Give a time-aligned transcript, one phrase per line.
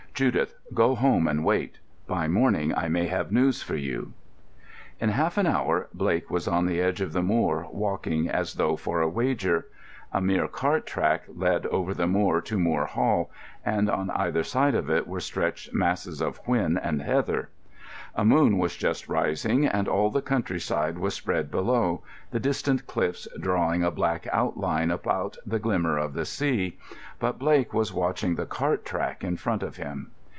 [0.13, 1.79] "Judith, go home and wait.
[2.05, 4.13] By morning I may have news for you."
[4.99, 8.75] In half an hour Blake was on the edge of the moor, walking as though
[8.75, 9.65] for a wager.
[10.13, 13.31] A mere cart track led over the moor to Moor Hall,
[13.65, 17.49] and on either side of it were stretched masses of whin and heather.
[18.13, 23.25] A moon was just rising, and all the countryside was spread below, the distant cliffs
[23.39, 26.77] drawing a black outline about the glimmer of the sea.
[27.19, 30.11] But Blake was watching the cart track in front of him.